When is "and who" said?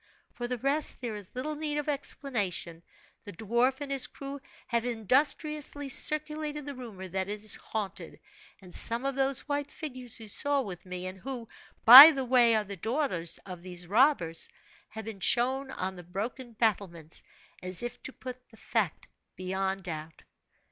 11.05-11.47